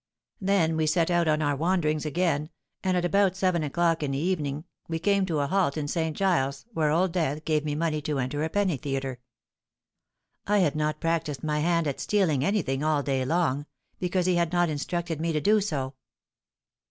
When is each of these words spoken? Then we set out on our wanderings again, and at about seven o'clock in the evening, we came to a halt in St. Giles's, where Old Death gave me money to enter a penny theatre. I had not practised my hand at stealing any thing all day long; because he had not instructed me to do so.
Then 0.41 0.77
we 0.77 0.87
set 0.87 1.11
out 1.11 1.27
on 1.27 1.43
our 1.43 1.55
wanderings 1.55 2.07
again, 2.07 2.49
and 2.83 2.97
at 2.97 3.05
about 3.05 3.35
seven 3.35 3.61
o'clock 3.61 4.01
in 4.01 4.09
the 4.09 4.17
evening, 4.17 4.65
we 4.87 4.97
came 4.97 5.27
to 5.27 5.41
a 5.41 5.45
halt 5.45 5.77
in 5.77 5.87
St. 5.87 6.17
Giles's, 6.17 6.65
where 6.73 6.89
Old 6.89 7.11
Death 7.13 7.45
gave 7.45 7.63
me 7.63 7.75
money 7.75 8.01
to 8.01 8.17
enter 8.17 8.43
a 8.43 8.49
penny 8.49 8.77
theatre. 8.77 9.19
I 10.47 10.57
had 10.57 10.75
not 10.75 10.99
practised 11.01 11.43
my 11.43 11.59
hand 11.59 11.85
at 11.85 11.99
stealing 11.99 12.43
any 12.43 12.63
thing 12.63 12.83
all 12.83 13.03
day 13.03 13.23
long; 13.25 13.67
because 13.99 14.25
he 14.25 14.37
had 14.37 14.51
not 14.51 14.69
instructed 14.69 15.21
me 15.21 15.33
to 15.33 15.39
do 15.39 15.61
so. 15.61 15.93